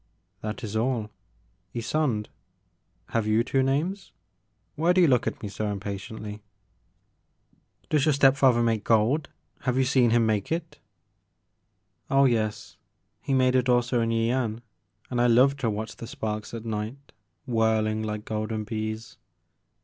[0.41, 1.11] "That is all,
[1.75, 2.25] Ysonde.
[3.09, 4.11] Have you two names?
[4.75, 6.41] Why do you look at me so impatiently?"
[7.91, 9.29] Does your step father make gold?
[9.59, 10.79] Have you seen him make it?
[11.29, 12.17] *' The Maker of Moons.
[12.17, 12.77] 5 1 Oh yes.
[13.21, 14.61] He made it also in Yian
[15.11, 17.11] and I loved to watch the sparks at night
[17.45, 19.17] whirling like golden bees.